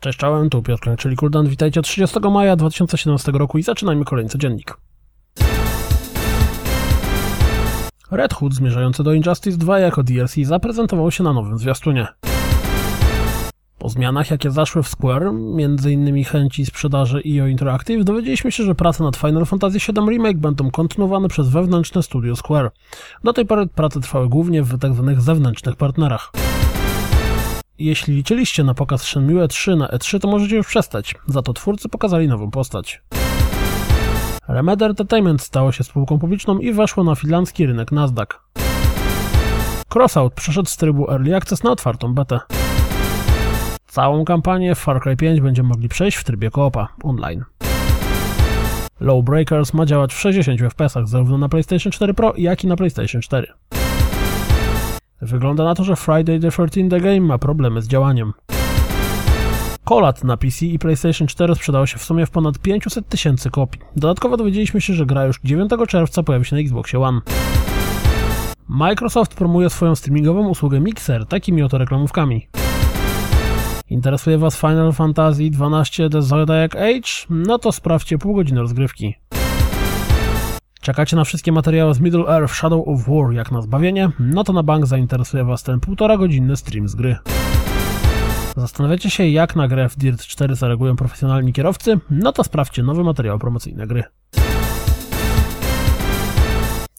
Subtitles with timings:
[0.00, 1.48] Cześć, czołem, tu Piotr czyli Kuldan.
[1.48, 4.76] Witajcie 30 maja 2017 roku i zaczynajmy kolejny codziennik.
[8.10, 12.06] Red Hood zmierzający do Injustice 2 jako DLC zaprezentował się na nowym zwiastunie.
[13.78, 16.24] Po zmianach, jakie zaszły w Square, m.in.
[16.24, 21.28] chęci sprzedaży EO Interactive, dowiedzieliśmy się, że prace nad Final Fantasy VII Remake będą kontynuowane
[21.28, 22.70] przez wewnętrzne studio Square.
[23.24, 25.14] Do tej pory prace trwały głównie w tzw.
[25.18, 26.32] zewnętrznych partnerach.
[27.78, 31.88] Jeśli liczyliście na pokaz Shenmue 3 na E3, to możecie już przestać, za to twórcy
[31.88, 33.02] pokazali nową postać.
[34.48, 38.28] Remedy Entertainment stało się spółką publiczną i weszło na finlandzki rynek Nasdaq.
[39.88, 42.40] Crossout przeszedł z trybu Early Access na otwartą betę.
[43.86, 47.44] Całą kampanię w Far Cry 5 będziemy mogli przejść w trybie koopa online.
[49.00, 52.76] Low Breakers ma działać w 60 fps zarówno na PlayStation 4 Pro, jak i na
[52.76, 53.52] PlayStation 4.
[55.22, 58.32] Wygląda na to, że Friday the 13 The Game ma problemy z działaniem.
[59.84, 63.80] Kolat na PC i PlayStation 4 sprzedało się w sumie w ponad 500 tysięcy kopii.
[63.96, 67.20] Dodatkowo dowiedzieliśmy się, że gra już 9 czerwca pojawi się na Xboxie One.
[68.68, 72.48] Microsoft promuje swoją streamingową usługę Mixer takimi oto reklamówkami.
[73.90, 77.26] Interesuje Was Final Fantasy XII The Zodiac Age?
[77.30, 79.14] No to sprawdźcie pół godziny rozgrywki.
[80.88, 84.10] Czekacie na wszystkie materiały z Middle Earth Shadow of War jak na zbawienie?
[84.18, 87.16] No to na bank zainteresuje Was ten półtora godzinny stream z gry.
[88.56, 92.00] Zastanawiacie się jak na grę w Dirt 4 zareagują profesjonalni kierowcy?
[92.10, 94.04] No to sprawdźcie nowy materiał promocyjny gry.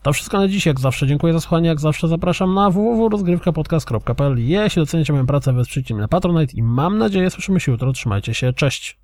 [0.02, 4.82] To wszystko na dziś, jak zawsze dziękuję za słuchanie, jak zawsze zapraszam na www.rozgrywkapodcast.pl Jeśli
[4.82, 8.54] doceniacie moją pracę, wesprzyjcie mnie na Patronite i mam nadzieję słyszymy się jutro, trzymajcie się,
[8.54, 8.99] cześć!